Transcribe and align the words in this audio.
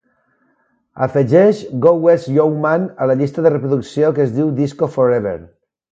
Afegeix 1.05 1.59
"Go 1.83 1.93
West 2.07 2.31
Young 2.37 2.57
Man" 2.63 2.89
a 3.07 3.11
la 3.11 3.19
llista 3.21 3.45
de 3.49 3.53
reproducció 3.55 4.11
que 4.17 4.29
es 4.29 4.37
diu 4.39 4.51
Disco 4.61 4.91
Forever. 4.97 5.37